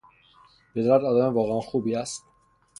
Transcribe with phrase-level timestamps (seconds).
[0.75, 2.23] پدرت آدم واقعا خوبی است.